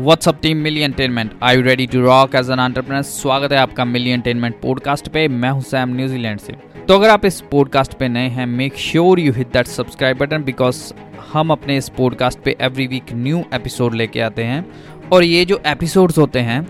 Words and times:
WhatsApp 0.00 0.40
team 0.42 0.56
milli 0.56 0.80
entertainment 0.80 1.30
I 1.42 1.60
ready 1.62 1.86
to 1.86 2.00
rock 2.00 2.34
as 2.34 2.50
an 2.50 2.58
entrepreneur 2.60 3.02
स्वागत 3.02 3.52
है 3.52 3.58
आपका 3.58 3.84
मिली 3.84 4.10
attainment 4.10 4.54
podcast 4.60 5.08
पे। 5.08 5.26
मैं 5.28 5.50
हूँ 5.50 5.62
सैम 5.62 5.94
न्यूजीलैंड 5.96 6.38
से। 6.38 6.52
तो 6.88 6.94
अगर 6.94 7.08
आप 7.08 7.24
इस 7.24 7.40
पॉडकास्ट 7.40 7.94
पे 7.94 8.08
नए 8.08 8.28
हैं 8.28 8.46
make 8.46 8.76
sure 8.76 9.20
you 9.20 9.32
hit 9.32 9.52
that 9.52 9.66
subscribe 9.66 10.18
button 10.18 10.42
because 10.44 10.92
हम 11.32 11.50
अपने 11.50 11.76
इस 11.76 11.88
पॉडकास्ट 11.88 12.38
पे 12.38 12.56
एवरी 12.60 12.86
वीक 12.86 13.12
न्यू 13.12 13.42
एपिसोड 13.54 13.94
लेके 13.94 14.20
आते 14.20 14.44
हैं। 14.44 14.64
और 15.12 15.24
ये 15.24 15.44
जो 15.44 15.60
एपिसोड्स 15.66 16.18
होते 16.18 16.40
हैं, 16.40 16.66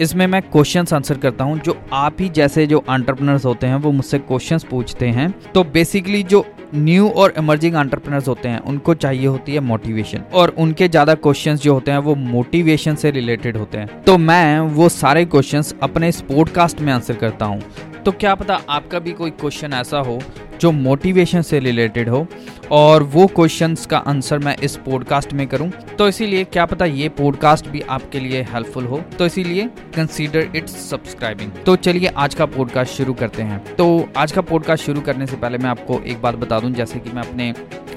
इसमें 0.00 0.26
मैं 0.26 0.42
क्वेश्चंस 0.42 0.92
आंसर 0.92 1.18
करता 1.18 1.44
हूँ। 1.44 1.58
जो 1.60 1.78
आप 1.92 2.16
ही 2.20 2.28
जैसे 2.28 2.66
जो 2.66 2.84
एंटरप्रेनर्स 2.90 3.44
होते 3.44 3.66
हैं, 3.66 3.76
वो 3.76 3.92
मुझसे 3.92 4.18
क्वेश्चंस 4.18 4.64
पूछते 4.64 5.08
हैं। 5.08 5.30
तो 5.54 5.64
बेसिकली 5.64 6.22
जो 6.22 6.44
न्यू 6.74 7.08
और 7.08 7.34
इमर्जिंग 7.38 7.74
एंटरप्रेनर्स 7.76 8.28
होते 8.28 8.48
हैं, 8.48 8.60
उनको 8.60 8.94
चाहिए 8.94 9.26
होती 9.26 9.54
है 9.54 9.60
मोटिवेशन 9.60 10.22
और 10.34 10.54
उनके 10.58 10.88
ज़्यादा 10.88 11.14
क्वेश्चंस 11.16 11.62
जो 11.62 11.74
होते 11.74 11.90
हैं, 11.90 11.98
वो 11.98 12.14
मोटिवेशन 12.14 12.94
से 12.94 13.10
रिलेटेड 13.10 13.56
होते 13.56 13.78
हैं। 13.78 14.02
तो 14.02 14.16
मैं 14.18 14.60
वो 14.60 14.88
सारे 14.88 15.24
क्वेश्चंस 15.24 15.74
अपने 15.82 16.08
इस 16.08 16.20
पॉडकास्ट 16.22 16.80
में 16.80 16.92
आंसर 16.92 17.14
करता 17.16 17.46
हूँ। 17.46 17.60
तो 18.04 18.12
क्या 18.12 18.34
पता 18.34 18.60
आपका 18.70 18.98
भी 18.98 19.12
कोई 19.12 19.30
क्वेश्चन 19.32 19.72
ऐसा 19.72 19.98
हो 19.98 20.18
जो 20.60 20.72
मोटिवेशन 20.72 21.42
से 21.42 21.58
रिलेटेड 21.58 22.08
हो, 22.08 22.26
और 22.72 23.02
वो 23.04 23.26
क्वेश्चंस 23.26 23.86
का 23.86 23.98
आंसर 23.98 24.38
मैं 24.38 24.56
इस 24.58 24.76
पॉडकास्ट 24.76 25.32
में 25.32 25.46
करूँ। 25.46 25.70
तो 25.98 26.08
इसीलिए 26.08 26.44
क्या 26.44 26.64
पता 26.66 26.84
ये 26.84 27.08
पॉडकास्ट 27.08 27.68
भी 27.68 27.80
आपके 27.80 28.20
लिए 28.20 28.42
हेल्पफुल 28.52 28.84
हो। 28.84 29.00
तो 29.18 29.26
इसीलिए 29.26 29.68
कंसीडर 29.96 30.56
इट्स 30.56 30.76
सब्सक्राइबिंग 30.90 31.52
तो 31.66 31.76
चलिए 31.78 32.08
आज 32.16 32.34
का 32.34 32.46
पॉडकास्ट 32.46 32.94
शुरू 32.94 33.14
करते 33.14 33.42
हैं। 33.42 33.64
तो 33.76 34.08
आज 34.16 34.32
का 34.32 34.40
पॉडकास्ट 34.42 34.84
शुरू 34.84 35.00
करने 35.00 35.26
से 35.26 35.36
पहले 35.36 35.58
मैं 35.58 35.70
आपको 35.70 36.00
एक 36.00 36.22
बात 36.22 36.34
बता 36.34 36.60
दूँ, 36.60 36.70
जैसे 36.70 36.98
कि 36.98 37.10
मैं 37.10 37.22
अपने 37.22 37.52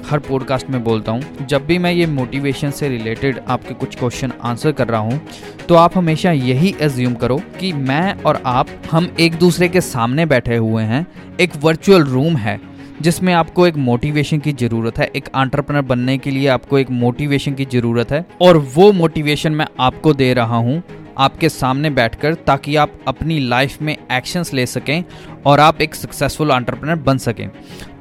हर 0.06 0.18
पॉडकास्ट 0.18 0.70
में 0.70 0.82
बोलता 0.84 1.12
हूँ। 1.12 1.46
जब 1.46 1.66
भी 1.66 1.78
मैं 1.78 1.92
ये 1.92 2.06
मोटिवेशन 2.08 2.70
से 2.70 2.88
रिलेटेड 2.88 3.38
आपके 3.48 3.74
कुछ 3.74 3.96
क्वेश्चन 3.96 4.32
आंसर 4.42 4.72
कर 4.72 4.88
रहा 4.88 5.00
हूँ 5.00 5.20
तो 5.68 5.74
आप 5.74 5.96
हमेशा 5.96 6.32
यही 6.32 6.74
एज्यूम 6.80 7.14
करो 7.14 7.40
कि 7.60 7.72
मैं 7.72 8.14
और 8.22 8.42
आप 8.46 8.68
हम 8.90 9.08
एक 9.20 9.34
दूसरे 9.34 9.68
के 9.68 9.80
सामने 9.80 10.26
बैठे 10.26 10.56
हुए 10.56 10.82
हैं। 10.82 11.06
एक 11.40 11.56
वर्चुअल 11.56 12.04
रूम 12.04 12.36
है, 12.36 12.58
जिसमें 13.00 13.32
आपको 13.34 13.66
एक 13.66 13.76
मोटिवेशन 13.78 14.38
की 14.38 14.52
ज़रूरत 14.52 14.98
है। 14.98 15.06
एक 15.06 15.28
आंट्रप्रनर 15.34 15.82
बनने 15.82 16.16
के 16.18 16.30
लिए 16.30 16.48
आपको 16.48 16.78
एक 16.78 16.90
मोटिवेशन 16.92 17.54
की 17.54 17.64
ज़रूरत 17.64 18.10
है। 18.12 18.24
और 18.42 18.56
वो 18.74 18.90
मोटिवेशन 18.92 19.52
मैं 19.52 19.66
आपको 19.80 20.14
दे 20.14 20.32
रहा 20.34 20.56
हूँ 20.56 20.82
आपके 21.18 21.48
सामने 21.48 21.90
बैठकर, 21.90 22.34
ताकि 22.36 22.76
आप 22.76 22.92
अपनी 23.08 23.38
लाइफ 23.40 23.80
में 23.82 23.96
एक्शंस 24.12 24.52
ले 24.54 24.66
सकें 24.66 25.02
और 25.46 25.60
आप 25.60 25.80
एक 25.80 25.94
सक्सेसफुल 25.94 26.52
आंट्रप्रनर 26.52 26.96
बन 26.98 27.18
सकें। 27.18 27.48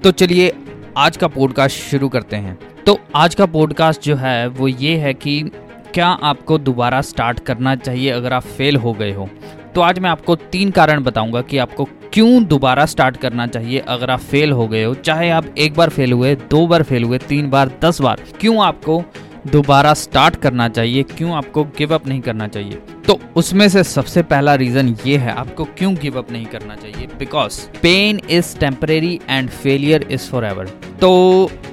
तो 0.04 0.12
चलिए 0.12 0.52
आज 1.00 1.18
का 1.18 1.28
पॉडकास्ट 1.28 1.78
शुरू 1.78 2.10
करते 2.10 2.36
हैं। 2.36 2.60
तो 2.86 3.00
आज 3.16 3.36
का 3.36 3.46
पॉडकास्ट 3.46 4.02
जो 4.04 4.16
है, 4.16 4.48
वो 4.48 4.68
ये 4.68 4.98
है 4.98 5.14
कि 5.14 5.52
क्या 5.94 6.08
आपको 6.08 6.58
दोबारा 6.58 7.02
स्टार्ट 7.02 7.40
करना 7.40 7.76
चाहिए 7.76 8.10
अगर 8.10 8.34
आप 8.34 8.42
फेल 8.42 8.76
हो 8.76 8.94
गए 8.94 9.14
हो? 9.14 9.30
तो 9.76 9.82
आज 9.82 10.00
मैं 10.00 10.10
आपको 10.10 10.36
तीन 10.36 10.72
कारण 10.72 11.04
बताऊँगा 11.04 11.42
कि 11.42 11.58
आपको 11.58 11.84
क्यों 12.14 12.44
दोबारा 12.44 12.86
स्टार्ट 12.86 13.18
करना 13.18 13.48
चाहिए 13.48 13.80
अगर 13.80 14.10
आप 14.10 14.20
फेल 14.20 14.52
हो 14.52 14.68
गए 14.68 14.84
हो। 14.84 14.94
चाहे 14.94 15.30
आप 15.30 15.46
एक 15.58 15.74
बार 15.74 15.90
फेल 15.90 16.12
हुए, 16.12 16.36
दो 16.36 16.68
बार 16.68 16.84
फेल 16.84 17.04
हुए, 17.04 17.18
तीन 17.18 17.50
बार, 17.50 17.72
दस 17.82 18.02
बार, 18.02 18.24
क्यों 18.40 18.66
आपको 18.66 19.04
दोबारा 19.48 19.94
स्टार्ट 19.94 20.36
करना 20.36 20.70
चाहिए? 20.70 21.04
क्यों 21.04 21.32
आपको 21.32 21.64
गिव 21.64 21.96
अप 21.96 22.08
नहीं 22.08 22.22
करना 22.22 22.48
चाहिए? 22.48 22.82
तो 23.10 23.20
उसमें 23.36 23.68
से 23.70 23.84
सबसे 23.84 24.22
पहला 24.24 24.54
रीजन 24.56 24.88
ये 25.06 25.18
है, 25.18 25.32
आपको 25.32 25.64
क्यों 25.68 25.94
गिव 25.96 26.18
अप 26.18 26.32
नहीं 26.32 26.46
करना 26.46 26.76
चाहिए? 26.76 27.08
Because 27.20 27.60
pain 27.82 28.20
is 28.30 28.56
temporary 28.58 29.20
and 29.30 29.50
failure 29.52 30.06
is 30.12 30.28
forever 30.46 30.66
तो 31.02 31.10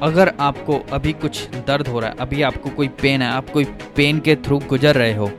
अगर 0.03 0.33
आपको 0.41 0.79
अभी 0.93 1.13
कुछ 1.15 1.43
दर्द 1.67 1.89
हो 1.89 2.01
रहा 2.01 2.11
है, 2.11 2.17
अभी 2.21 2.43
आपको 2.43 2.71
कोई 2.71 2.89
पेन 3.03 3.23
है, 3.23 3.31
आप 3.31 3.51
कोई 3.51 3.65
पेन 3.97 4.19
के 4.19 4.37
थ्रू 4.37 4.59
गुजर 4.69 4.95
रहे 4.95 5.15
हो, 5.15 5.31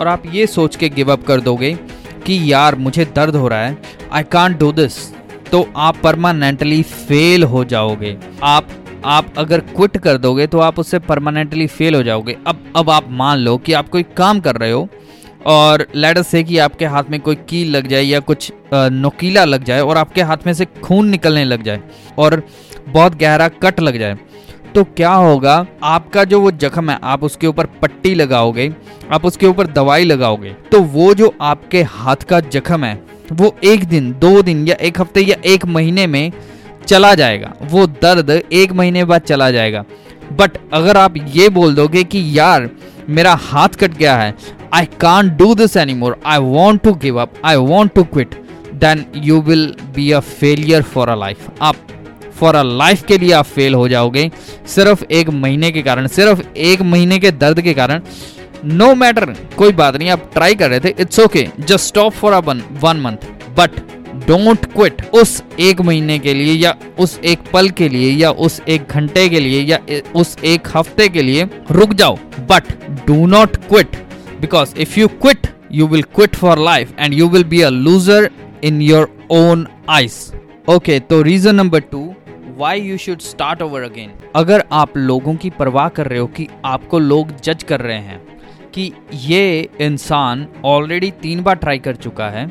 और 0.00 0.08
आप 0.08 0.22
ये 0.34 0.46
सोच 0.46 0.76
के 0.76 0.88
गिव 0.88 1.12
अप 1.12 1.24
कर 1.24 1.40
दोगे 1.40 1.72
कि 2.26 2.40
यार, 2.52 2.74
मुझे 2.76 3.04
दर्द 3.16 3.36
हो 3.36 3.48
रहा 3.48 3.66
है 3.66 3.78
आई 4.12 4.22
कांट 4.22 4.58
डू 4.58 4.70
दिस 4.72 4.98
तो 5.52 5.66
आप 5.76 5.96
परमानेंटली 5.96 6.82
फेल 6.82 7.44
हो 7.44 7.64
जाओगे। 7.64 8.16
आप 8.42 8.68
आप 9.06 9.32
अगर 9.38 9.60
क्विट 9.74 9.96
कर 9.96 10.18
दोगे 10.18 10.46
तो 10.46 10.58
आप 10.58 10.78
उससे 10.78 10.98
परमानेंटली 11.00 11.66
फेल 11.68 11.94
हो 11.94 12.02
जाओगे। 12.02 12.36
अब 12.46 12.64
अब 12.76 12.90
आप 12.90 13.10
मान 13.12 13.38
लो 13.38 13.56
कि 13.58 13.72
आप 13.72 13.88
कोई 13.88 14.02
काम 14.16 14.40
कर 14.40 14.56
रहे 14.56 14.70
हो 14.70 14.88
और 15.46 15.86
लेटर 15.94 16.22
से 16.22 16.42
कि 16.44 16.58
आपके 16.58 16.84
हाथ 16.84 17.10
में 17.10 17.18
कोई 17.20 17.34
कील 17.48 17.70
लग 17.76 17.86
जाए 17.86 18.02
या 18.02 18.20
कुछ 18.20 18.52
नोकीला 18.74 19.44
लग 19.44 19.64
जाए 19.64 19.80
और 19.80 19.96
आपके 19.96 20.22
हाथ 20.22 20.46
में 20.46 20.52
से 20.54 20.64
खून 20.82 21.08
निकलने 21.08 21.44
लग 21.44 21.62
जाए 21.62 21.80
और 22.18 22.42
बहुत 22.88 23.14
गहरा 23.14 23.48
कट 23.62 23.80
लग 23.80 23.98
जाए 23.98 24.16
तो 24.74 24.82
क्या 24.86 25.12
होगा? 25.12 25.66
आपका 25.82 26.24
जो 26.24 26.40
वो 26.40 26.50
जख्म 26.52 26.90
है, 26.90 26.98
आप 27.02 27.22
उसके 27.24 27.46
ऊपर 27.46 27.66
पट्टी 27.82 28.14
लगाओगे, 28.14 28.72
आप 29.10 29.24
उसके 29.24 29.46
ऊपर 29.46 29.66
दवाई 29.66 30.04
लगाओगे 30.04 30.50
तो 30.72 30.80
वो 30.80 31.12
जो 31.14 31.32
आपके 31.40 31.82
हाथ 31.82 32.24
का 32.28 32.40
जख्म 32.40 32.84
है, 32.84 33.00
वो 33.32 33.54
एक 33.64 33.84
दिन, 33.84 34.12
दो 34.12 34.42
दिन 34.42 34.66
या 34.68 34.74
एक 34.80 35.00
हफ़्ते 35.00 35.20
या 35.20 35.36
एक 35.44 35.64
महीने 35.66 36.06
में 36.06 36.32
चला 36.86 37.14
जाएगा। 37.14 37.52
वो 37.62 37.86
दर्द 37.86 38.30
एक 38.30 38.72
महीने 38.72 39.04
बाद 39.04 39.20
चला 39.22 39.50
जाएगा। 39.50 39.84
बट 40.32 40.58
अगर 40.72 40.96
आप 40.96 41.14
ये 41.28 41.48
बोल 41.48 41.74
दोगे 41.74 42.04
कि, 42.04 42.22
यार, 42.32 42.68
मेरा 43.08 43.34
हाथ 43.42 43.68
कट 43.80 43.94
गया 43.94 44.16
है 44.16 44.34
can't 44.84 45.36
do 45.36 45.54
this 45.54 45.76
anymore 45.94 46.18
I 46.26 46.38
want 46.38 46.82
to 46.82 46.92
give 46.94 47.20
up 47.20 47.32
I 47.44 47.56
want 47.56 47.94
to 47.94 48.04
quit 48.04 48.34
then 48.74 49.04
you 49.16 49.40
will 49.40 49.66
be 49.94 50.10
a 50.10 50.20
failure 50.20 50.82
for 50.82 51.08
a 51.08 51.14
life 51.14 51.50
आप 51.62 51.76
फॉर 52.38 52.54
अ 52.54 52.62
लाइफ 52.62 53.04
के 53.06 53.18
लिए 53.18 53.32
आप 53.32 53.44
फेल 53.44 53.74
हो 53.74 53.88
जाओगे। 53.88 54.30
सिर्फ़ 54.66 55.04
एक 55.04 55.28
महीने 55.30 55.70
के 55.72 55.82
कारण, 55.82 56.06
सिर्फ़ 56.06 56.42
एक 56.56 56.82
महीने 56.82 57.18
के 57.18 57.30
दर्द 57.30 57.60
के 57.60 57.74
कारण। 57.74 58.02
नो 58.64 58.86
no 58.86 58.96
मैटर 58.96 59.34
कोई 59.56 59.72
बात 59.72 59.96
नहीं, 59.96 60.08
आप 60.10 60.30
ट्राई 60.32 60.54
कर 60.54 60.70
रहे 60.70 60.80
थे 60.80 60.94
it's 60.98 61.20
okay 61.20 61.46
just 61.60 61.86
stop 61.86 62.12
for 62.12 62.32
a 62.32 62.38
one 62.38 63.00
month 63.00 63.26
but 63.58 63.80
don't 64.26 64.64
quit 64.74 65.02
उस 65.14 65.42
एक 65.60 65.80
महीने 65.80 66.18
के 66.18 66.34
लिए 66.34 66.54
या 66.54 66.74
उस 66.98 67.18
एक 67.24 67.50
पल 67.52 67.68
के 67.70 67.88
लिए 67.88 68.10
या 68.12 68.30
उस 68.30 68.60
एक 68.68 68.88
घंटे 68.90 69.28
के 69.28 69.40
लिए 69.40 69.62
या 69.62 69.78
उस 70.14 70.36
एक 70.44 70.68
हफ़्ते 70.74 71.08
के 71.08 71.22
लिए 71.22 71.48
रुक 71.70 71.92
जाओ। 71.94 72.16
But 72.50 72.72
do 73.06 73.26
not 73.26 73.56
quit 73.56 73.96
because 74.40 74.74
if 74.78 74.98
you 75.00 75.08
quit 75.16 75.46
you 75.72 75.86
will 75.86 76.02
quit 76.14 76.36
for 76.36 76.58
life 76.58 76.94
and 76.98 77.14
you 77.14 77.28
will 77.28 77.44
be 77.44 77.60
a 77.60 77.70
loser 77.70 78.30
in 78.64 78.80
your 78.82 79.08
own 79.32 79.66
eyes 79.90 80.20
okay 80.68 80.98
तो 81.00 81.20
reason 81.22 81.54
number 81.54 81.80
two 81.92 82.04
why 82.58 82.80
you 82.80 82.96
should 82.98 83.20
start 83.20 83.62
over 83.62 83.82
again 83.82 84.12
अगर 84.36 84.64
आप 84.72 84.96
लोगों 84.96 85.34
की 85.36 85.50
परवाह 85.50 85.88
कर 85.88 86.06
रहे 86.06 86.18
हो 86.18 86.26
कि 86.36 86.48
आपको 86.64 86.98
लोग 86.98 87.32
जज 87.40 87.62
कर 87.62 87.80
रहे 87.80 87.98
हैं 87.98 88.20
कि 88.76 88.92
ये 89.14 89.68
इंसान 89.80 90.46
ऑलरेडी 90.64 91.10
तीन 91.22 91.42
बार 91.42 91.56
ट्राई 91.56 91.78
कर 91.78 91.96
चुका 91.96 92.28
है 92.30 92.50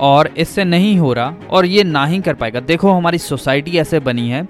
और 0.00 0.28
इससे 0.36 0.64
नहीं 0.64 0.96
हो 0.98 1.12
रहा 1.12 1.34
और 1.50 1.66
ये 1.66 1.82
ना 1.84 2.04
ही 2.06 2.20
कर 2.20 2.34
पाएगा। 2.34 2.60
देखो, 2.60 2.90
हमारी 2.90 3.18
सोसाइटी 3.18 3.78
ऐसे 3.78 4.00
बनी 4.00 4.28
है। 4.30 4.42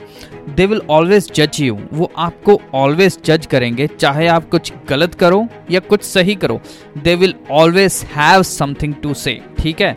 दे 0.48 0.66
विल 0.66 0.80
ऑलवेज 0.90 1.30
जज 1.32 1.60
यू 1.60 1.78
वो 1.92 2.10
आपको 2.16 2.60
ऑलवेज 2.74 3.18
जज 3.24 3.46
करेंगे, 3.46 3.86
चाहे 3.88 4.26
आप 4.26 4.48
कुछ 4.50 4.72
गलत 4.88 5.14
करो 5.14 5.46
या 5.70 5.80
कुछ 5.80 6.02
सही 6.02 6.34
करो। 6.34 6.60
They 6.98 7.14
will 7.14 7.34
always 7.50 8.02
have 8.16 8.42
something 8.42 8.94
to 9.02 9.14
say 9.14 9.40
ठीक 9.58 9.80
है? 9.80 9.92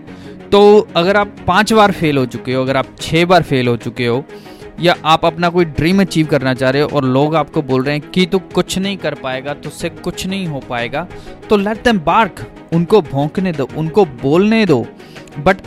तो 0.51 0.87
अगर 0.95 1.17
आप 1.17 1.35
पाँच 1.47 1.73
बार 1.73 1.91
फेल 1.91 2.17
हो 2.17 2.25
चुके 2.25 2.53
हो, 2.53 2.61
अगर 2.63 2.77
आप 2.77 2.95
छह 3.01 3.25
बार 3.25 3.43
फेल 3.43 3.67
हो 3.67 3.75
चुके 3.77 4.05
हो 4.05 4.23
या 4.79 4.95
आप 5.05 5.25
अपना 5.25 5.49
कोई 5.49 5.65
ड्रीम 5.67 6.01
अचीव 6.01 6.25
करना 6.27 6.53
चाह 6.53 6.69
रहे 6.69 6.81
हो 6.81 6.89
और 6.93 7.05
लोग 7.05 7.35
आपको 7.35 7.61
बोल 7.61 7.83
रहे 7.83 7.95
हैं 7.95 8.09
कि 8.11 8.25
तू 8.25 8.39
कुछ 8.53 8.77
नहीं 8.77 8.97
कर 8.97 9.13
पाएगा, 9.15 9.53
तुझसे 9.53 9.89
कुछ 9.89 10.25
नहीं 10.27 10.47
हो 10.47 10.59
पाएगा 10.69 11.07
तो 11.49 11.57
लेट 11.57 11.83
देम 11.83 11.99
बार्क 12.01 12.45
उनको 12.73 13.01
भोंकने 13.03 13.51
दो, 13.51 13.67
उनको 13.77 14.05
बोलने 14.05 14.65
दो। 14.65 14.85
But 15.39 15.57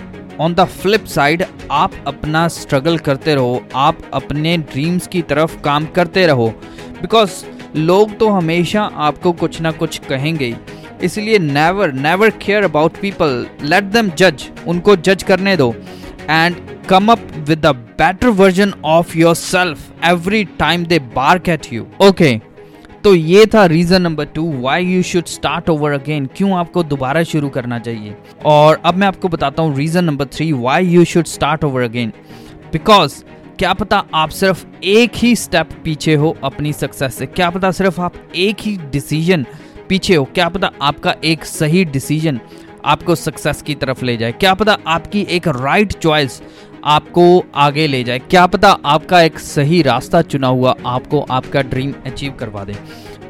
on 0.40 0.54
the 0.54 0.64
flip 0.64 1.04
side 1.06 1.44
आप 1.70 1.92
अपना 2.06 2.46
स्ट्रगल 2.48 2.98
करते 2.98 3.34
रहो, 3.34 3.62
आप 3.74 3.98
अपने 4.14 4.56
ड्रीम्स 4.58 5.06
की 5.06 5.22
तरफ़ 5.22 5.60
काम 5.62 5.86
करते 5.86 6.26
रहो। 6.26 6.48
बिकॉज़ 7.00 7.44
लोग 7.76 8.16
तो 8.18 8.28
हमेशा 8.30 8.82
आपको 8.82 9.32
कुछ 9.34 9.60
ना 9.60 9.70
कुछ 9.72 9.98
कहेंगे 10.08 10.54
इसलिए 11.02 11.38
never 11.38 11.92
never 11.92 12.30
care 12.42 12.64
about 12.64 12.96
people 13.00 13.46
let 13.62 13.84
them 13.84 14.10
जज 14.18 14.48
उनको 14.68 14.96
जज 14.98 15.22
करने 15.22 15.56
दो। 15.56 15.74
End 16.20 16.56
up 16.92 17.18
with 17.36 17.58
the 17.58 17.66
better 17.66 18.28
version 18.28 18.74
of 18.84 19.18
yourself 19.34 19.92
every 20.04 20.44
time 20.44 20.84
they 20.84 20.98
bark 20.98 21.48
at 21.48 21.72
you 21.72 21.86
okay 22.00 22.40
तो 23.04 23.14
ये 23.14 23.46
था 23.46 23.66
reason 23.66 24.02
number 24.02 24.24
two 24.24 24.60
why 24.60 24.84
you 24.84 25.02
should 25.02 25.24
start 25.24 25.68
over 25.68 25.92
again 25.92 26.26
क्यों 26.26 26.58
आपको 26.58 26.82
दोबारा 26.82 27.22
शुरू 27.22 27.48
करना 27.48 27.78
चाहिए? 27.78 28.16
और 28.44 28.82
अब 28.84 28.94
मैं 28.94 29.06
आपको 29.06 29.28
बताता 29.28 29.62
हूँ 29.62 29.76
reason 29.76 30.04
number 30.04 30.24
three 30.24 30.52
why 30.52 30.86
you 30.86 31.04
should 31.04 31.24
start 31.24 31.64
over 31.64 31.82
again 31.82 32.12
because 32.72 33.24
क्या 33.58 33.72
पता 33.72 34.04
आप 34.14 34.28
सिर्फ़ 34.28 34.66
एक 34.84 35.10
ही 35.16 35.36
स्टेप 35.36 35.68
पीछे 35.84 36.14
हो 36.14 36.36
अपनी 36.44 36.72
सक्सेस 36.72 37.14
से? 37.14 37.26
क्या 37.26 37.50
पता 37.50 37.70
सिर्फ़ 37.70 38.00
आप 38.00 38.14
एक 38.36 38.56
ही 38.60 38.76
डिसीज़न 38.76 39.46
पीछे 39.88 40.14
हो? 40.14 40.24
क्या 40.24 40.48
पता 40.48 40.70
आपका 40.82 41.14
एक 41.24 41.44
सही 41.44 41.84
डिसीज़न 41.84 42.40
आपको 42.84 43.14
सक्सेस 43.14 43.62
की 43.62 43.74
तरफ़ 43.74 44.04
ले 44.04 44.16
जाए? 44.16 44.32
क्या 44.32 44.54
पता 44.54 44.78
आपकी 44.86 45.26
एक 45.30 45.48
राइट 45.48 45.88
right 45.88 46.02
चॉइस 46.02 46.42
आपको 46.84 47.44
आगे 47.54 47.86
ले 47.86 48.02
जाए। 48.04 48.18
क्या 48.20 48.46
पता 48.46 48.70
आपका 48.86 49.20
एक 49.22 49.38
सही 49.38 49.80
रास्ता 49.82 50.22
चुना 50.22 50.48
हुआ 50.48 50.74
आपको 50.86 51.20
आपका 51.30 51.62
ड्रीम 51.62 51.92
अचीव 52.06 52.32
करवा 52.32 52.64
दे। 52.64 52.74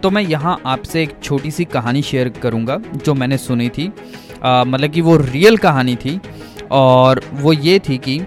तो 0.02 0.11
मैं 0.11 0.23
यहाँ 0.23 0.56
आपसे 0.67 1.02
एक 1.02 1.14
छोटी 1.23 1.50
सी 1.50 1.64
कहानी 1.64 2.02
शेयर 2.02 2.29
करूँगा, 2.43 2.81
जो 2.97 3.14
मैंने 3.14 3.38
सुनी 3.38 3.69
थी। 3.69 3.87
मतलब 4.44 4.91
कि 4.91 5.00
वो 5.00 5.17
रियल 5.17 5.56
कहानी 5.56 5.97
थी, 5.97 6.20
और 6.70 7.23
वो 7.32 7.52
ये 7.52 7.79
थी 7.79 7.99
कि 7.99 8.20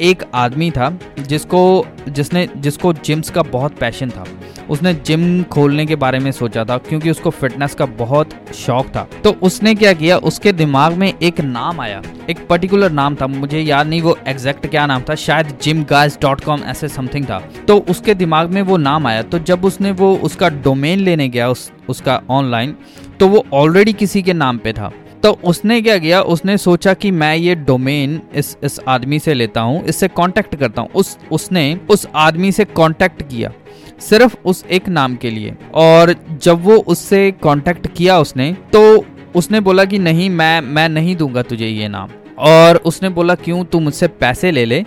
एक 0.00 0.22
आदमी 0.34 0.70
था 0.70 0.98
जिसको, 1.18 1.86
जिसने, 2.08 2.48
जिसको 2.56 2.92
जिम्स 2.94 3.30
का 3.30 3.42
बहुत 3.42 3.74
पैशन 3.74 4.10
था। 4.10 4.24
उसने 4.70 4.92
जिम 4.94 5.42
खोलने 5.42 5.86
के 5.86 5.96
बारे 5.96 6.18
में 6.18 6.30
सोचा 6.32 6.64
था 6.64 6.76
क्योंकि 6.78 7.10
उसको 7.10 7.30
फिटनेस 7.30 7.74
का 7.74 7.86
बहुत 7.86 8.30
शौक 8.54 8.86
था। 8.86 9.06
तो 9.24 9.30
उसने 9.42 9.74
क्या 9.74 9.92
किया? 9.92 10.16
उसके 10.16 10.52
दिमाग 10.52 10.92
में 10.92 11.12
एक 11.12 11.40
नाम 11.40 11.80
आया। 11.80 12.02
एक 12.30 12.46
पर्टिकुलर 12.46 12.92
नाम 12.92 13.14
था। 13.14 13.26
मुझे 13.26 13.60
याद 13.60 13.86
नहीं 13.86 14.02
वो 14.02 14.16
एग्जैक्ट 14.28 14.66
क्या 14.66 14.86
नाम 14.86 15.02
था। 15.08 15.14
शायद 15.14 15.58
जिम 15.62 15.84
गाइज़ 15.84 16.18
डॉट 16.22 16.40
कॉम 16.40 16.62
ऐसे 16.62 16.88
समथिंग 16.88 17.24
था। 17.24 17.38
तो 17.68 17.78
उसके 17.90 18.14
दिमाग 18.14 18.50
में 18.50 18.62
वो 18.62 18.76
नाम 18.76 19.06
आया। 19.06 19.22
तो 19.22 19.38
जब 19.40 19.64
उसने 19.64 19.90
वो 19.92 20.14
उसका 20.14 20.48
डोमेन 20.48 20.98
लेने 20.98 21.28
गया, 21.28 21.48
उस, 21.48 21.70
उसका 21.88 22.20
ऑनलाइन 22.30 22.76
तो 23.20 23.28
वो 23.28 23.44
ऑलरेडी 23.52 23.92
किसी 23.92 24.22
के 24.22 24.32
नाम 24.32 24.58
पे 24.58 24.72
था। 24.72 24.92
तो 25.22 25.30
उसने 25.44 25.80
क्या 25.82 25.96
किया? 25.98 26.20
उसने 26.22 26.56
सोचा 26.58 26.92
कि 26.94 27.10
मैं 27.10 27.34
ये 27.36 27.54
डोमेन 27.54 28.20
इस 28.34 28.56
इस 28.62 28.78
आदमी 28.88 29.18
से 29.18 29.34
लेता 29.34 29.60
हूँ, 29.60 29.84
इससे 29.84 30.08
कांटेक्ट 30.08 30.56
करता 30.56 30.82
हूँ। 30.82 30.90
उस, 30.94 31.18
उसने 31.32 31.80
उस 31.90 32.06
आदमी 32.14 32.52
से 32.52 32.64
कांटेक्ट 32.64 33.22
किया। 33.22 33.52
सिर्फ़ 34.00 34.36
उस 34.44 34.64
एक 34.70 34.88
नाम 34.88 35.16
के 35.16 35.30
लिए। 35.30 35.56
और 35.74 36.14
जब 36.42 36.62
वो 36.62 36.76
उससे 36.76 37.30
कांटेक्ट 37.42 37.86
किया 37.86 38.18
उसने 38.18 38.52
तो 38.72 39.04
उसने 39.36 39.60
बोला 39.60 39.84
कि 39.84 39.98
नहीं, 39.98 40.30
मैं 40.30 40.60
मैं 40.60 40.88
नहीं 40.88 41.16
दूँगा 41.16 41.42
तुझे 41.42 41.66
ये 41.66 41.88
नाम। 41.88 42.08
और 42.38 42.76
उसने 42.76 43.08
बोला, 43.08 43.34
क्यों, 43.34 43.64
तू 43.64 43.80
मुझसे 43.80 44.08
पैसे 44.08 44.50
ले 44.50 44.64
ले 44.64 44.84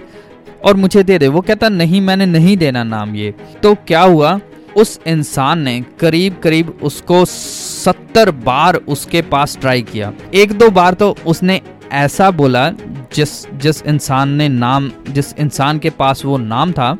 और 0.66 0.76
मुझे 0.76 1.04
दे 1.04 1.18
दे। 1.20 1.28
वो 1.28 1.42
कहता, 1.42 1.70
नहीं, 1.70 2.02
मैंने 2.02 2.26
नहीं 2.26 2.58
देना 2.58 2.84
नाम 2.84 3.16
ये। 3.16 3.34
तो 3.64 3.74
क्या 3.76 4.02
हुआ? 4.02 4.40
उस 4.78 5.00
इंसान 5.08 5.60
ने 5.60 5.86
करीब 6.00 6.40
करीब 6.44 6.80
उसको 6.84 7.26
सत्तर 7.26 8.32
बार 8.32 8.76
उसके 8.76 9.22
पास 9.22 9.58
ट्राई 9.62 9.82
किया। 9.82 10.14
एक 10.34 10.52
दो 10.52 10.70
बार 10.70 10.94
तो 10.94 11.16
उसने 11.26 11.62
ऐसा 11.92 12.32
बोला, 12.32 12.70
जिस 13.16 13.52
जिस 13.54 13.82
इंसान 13.84 14.30
ने 14.30 14.50
नाम, 14.50 14.92
जिस 15.10 15.34
इंसान 15.34 15.80
के 15.80 15.90
पास 15.90 16.26
वो 16.26 16.38
नाम 16.38 16.72
था 16.72 16.98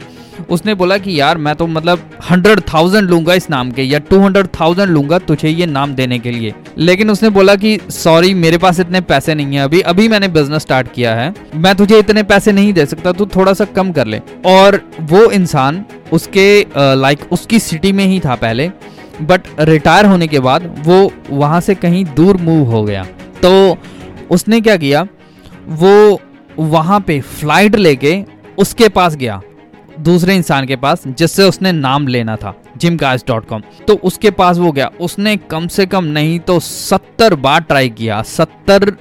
उसने 0.50 0.74
बोला 0.76 0.98
कि 0.98 1.20
यार, 1.20 1.38
मैं 1.38 1.56
तो 1.56 1.68
मतलब 1.68 2.10
हंड्रेड 2.30 2.60
थाउज़ेंड 2.64 3.10
लूँगा 3.10 3.34
इस 3.34 3.50
नाम 3.50 3.72
के, 3.72 3.84
या 3.84 4.00
टू 4.02 4.20
हंड्रेड 4.20 4.48
थाउज़ेंड 4.60 4.90
लूँगा 4.90 5.20
तुझे 5.20 5.50
ये 5.50 5.66
नाम 5.68 5.94
देने 5.96 6.20
के 6.20 6.32
लिए। 6.32 6.54
लेकिन 6.80 7.10
उसने 7.12 7.30
बोला 7.30 7.56
कि 7.56 7.78
सॉरी 7.92 8.34
मेरे 8.36 8.58
पास 8.58 8.80
इतने 8.80 9.02
पैसे 9.04 9.36
नहीं 9.36 9.56
है 9.56 9.64
अभी 9.64 9.82
अभी 9.84 10.08
मैंने 10.08 10.28
बिज़नेस 10.30 10.62
स्टार्ट 10.62 10.92
किया 10.94 11.16
है, 11.16 11.34
मैं 11.56 11.76
तुझे 11.76 12.00
इतने 12.00 12.24
पैसे 12.24 12.52
नहीं 12.52 12.74
दे 12.74 12.86
सकता, 12.86 13.12
तू 13.12 13.26
थोड़ा 13.28 13.54
सा 13.54 13.66
कम 13.68 13.92
कर 13.92 14.08
ले। 14.08 14.22
और 14.48 14.82
वो 15.02 15.30
इंसान 15.32 15.84
उसके 16.14 16.66
लाइक 16.96 17.32
उसकी 17.32 17.60
सिटी 17.62 17.92
में 17.92 18.06
ही 18.06 18.20
था 18.20 18.36
पहले 18.38 18.70
बट 19.22 19.48
रिटायर 19.62 20.06
होने 20.06 20.28
के 20.28 20.40
बाद 20.40 20.64
वो 20.86 21.12
वहाँ 21.30 21.62
से 21.62 21.76
कहीं 21.76 22.04
दूर 22.16 22.38
मूव 22.40 22.72
हो 22.72 22.84
गया। 22.84 23.04
तो 23.42 23.78
उसने 24.32 24.60
क्या 24.62 24.78
किया? 24.78 25.06
वो 25.62 26.20
वहाँ 26.60 27.00
पे 27.00 27.20
फ़्लाइट 27.22 27.76
लेके 27.76 28.22
उसके 28.58 28.88
पास 28.90 29.16
गया। 29.16 29.42
दूसरे 30.04 30.36
इंसान 30.36 30.66
के 30.66 30.76
पास, 30.76 31.04
जिससे 31.08 31.44
उसने 31.44 31.72
नाम 31.72 32.08
लेना 32.08 32.36
था 32.36 32.56
जिम 32.78 32.98
तो 33.88 33.94
उसके 33.96 34.32
पास 34.32 34.58
वो 34.58 34.72
गया। 34.72 34.90
उसने 35.02 35.36
कम 35.50 35.68
से 35.68 35.86
कम 35.86 36.04
नहीं 36.06 36.40
तो 36.40 36.60
सत्तर 36.60 37.36
बार 37.36 37.62
ट्राई 37.62 37.90
किया। 37.90 38.22
सत्तर 38.22 38.92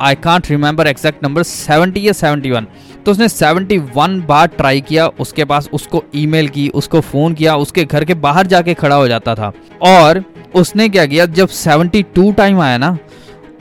I 0.00 0.14
can't 0.14 0.50
remember 0.50 0.86
exact 0.86 1.24
number 1.24 1.42
seventy 1.42 2.06
या 2.06 2.12
सेवेंटी 2.12 2.50
वन 2.50 2.66
तो 3.06 3.12
उसने 3.12 3.28
सेवेंटी 3.28 3.78
वन 3.96 4.20
बार 4.28 4.46
ट्राई 4.48 4.80
किया। 4.80 5.06
उसके 5.20 5.44
पास 5.44 5.68
उसको 5.72 6.02
ईमेल 6.14 6.48
की, 6.48 6.68
उसको 6.68 7.00
फ़ोन 7.00 7.34
किया। 7.34 7.56
उसके 7.56 7.84
घर 7.84 8.04
के 8.04 8.14
बाहर 8.16 8.46
जाके 8.46 8.74
खड़ा 8.74 8.96
हो 8.96 9.08
जाता 9.08 9.34
था। 9.34 9.52
और 9.82 10.22
उसने 10.54 10.88
क्या 10.88 11.06
किया? 11.06 11.26
जब 11.26 11.48
सेवेंटी 11.48 12.02
टू 12.14 12.30
टाइम 12.32 12.60
आया 12.60 12.78
ना 12.78 12.96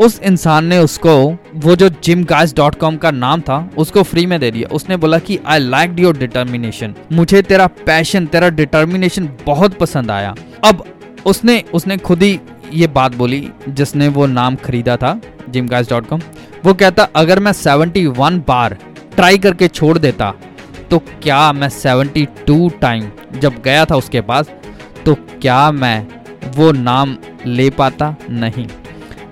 उस 0.03 0.19
इंसान 0.21 0.65
ने 0.65 0.77
उसको, 0.79 1.13
वो 1.55 1.75
जो 1.75 1.89
जिम 2.03 2.23
गाइस 2.23 2.55
डॉट 2.55 2.75
कॉम 2.75 2.97
का 2.97 3.11
नाम 3.11 3.41
था, 3.41 3.57
उसको 3.77 4.03
फ्री 4.03 4.25
में 4.25 4.39
दे 4.39 4.51
दिया। 4.51 4.69
उसने 4.69 4.97
बोला 4.97 5.19
कि 5.19 5.39
आई 5.45 5.59
लाइक 5.59 6.00
योर 6.00 6.17
डिटर्मिनेशन 6.17 6.95
मुझे 7.11 7.41
तेरा 7.41 7.67
पैशन 7.85 8.25
तेरा 8.25 8.50
डिटर्मिनेशन 8.51 9.29
बहुत 9.45 9.77
पसंद 9.77 10.11
आया। 10.11 10.33
अब 10.63 10.83
उसने 11.25 11.63
उसने 11.73 11.97
खुद 12.00 12.23
ही 12.23 12.39
ये 12.73 12.88
बात 12.89 13.15
बोली, 13.15 13.47
जिसने 13.69 14.07
वो 14.07 14.25
नाम 14.27 14.55
खरीदा 14.55 14.97
था 14.97 15.19
जिम 15.50 15.67
गाइस 15.67 15.89
डॉट 15.89 16.07
कॉम 16.07 16.21
वो 16.65 16.73
कहता, 16.73 17.03
अगर 17.15 17.39
मैं 17.39 17.53
सेवेंटी 17.53 18.06
वन 18.07 18.39
बार 18.47 18.77
ट्राई 19.15 19.38
करके 19.38 19.67
छोड़ 19.67 19.97
देता 19.97 20.33
तो 20.89 20.97
क्या 21.23 21.51
मैं 21.53 21.69
सेवेंटी 21.71 22.25
टू 22.47 22.69
टाइम 22.81 23.09
जब 23.39 23.61
गया 23.61 23.85
था 23.85 23.95
उसके 23.95 24.21
पास 24.21 24.49
तो 25.06 25.15
क्या 25.41 25.71
मैं 25.71 26.07
वो 26.56 26.71
नाम 26.71 27.17
ले 27.45 27.69
पाता? 27.71 28.15
नहीं। 28.29 28.67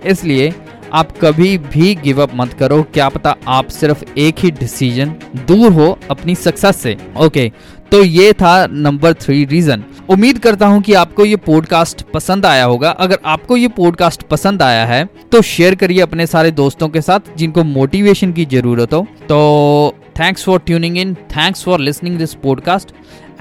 इसलिए 0.05 0.53
आप 0.93 1.11
कभी 1.17 1.57
भी 1.57 1.93
गिव 1.95 2.21
अप 2.21 2.31
मत 2.35 2.53
करो। 2.53 2.81
क्या 2.83 3.07
पता 3.09 3.35
आप 3.47 3.67
सिर्फ़ 3.69 4.03
एक 4.17 4.39
ही 4.39 4.51
डिसीज़न 4.51 5.15
दूर 5.47 5.71
हो 5.71 5.97
अपनी 6.11 6.35
सक्सेस 6.35 6.77
से। 6.77 6.97
ओके 7.17 7.51
तो 7.91 8.03
ये 8.03 8.33
था 8.33 8.67
नंबर 8.67 9.13
थ्री 9.13 9.43
रीजन 9.45 9.83
उम्मीद 10.09 10.39
करता 10.39 10.67
हूँ 10.67 10.81
कि 10.81 10.93
आपको 10.93 11.25
ये 11.25 11.35
पॉडकास्ट 11.37 12.01
पसंद 12.13 12.45
आया 12.45 12.65
होगा। 12.65 12.89
अगर 12.89 13.19
आपको 13.25 13.57
ये 13.57 13.67
पॉडकास्ट 13.67 14.23
पसंद 14.23 14.61
आया 14.61 14.85
है 14.85 15.03
तो 15.31 15.41
शेयर 15.43 15.75
करिए 15.75 16.01
अपने 16.01 16.27
सारे 16.27 16.51
दोस्तों 16.51 16.89
के 16.89 17.01
साथ 17.01 17.35
जिनको 17.37 17.63
मोटिवेशन 17.63 18.33
की 18.33 18.45
ज़रूरत 18.45 18.93
हो। 18.93 19.05
तो 19.29 19.95
thanks 20.19 20.43
for 20.43 20.59
tuning 20.59 20.97
in 20.97 21.13
thanks 21.31 21.63
for 21.63 21.79
listening 21.79 22.17
this 22.17 22.33
podcast 22.33 22.91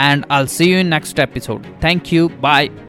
and 0.00 0.24
I 0.30 0.46
see 0.48 0.64
you 0.64 0.78
in 0.78 0.86
next 0.86 1.18
episode 1.18 1.64
thank 1.84 2.12
you 2.12 2.28
bye 2.42 2.70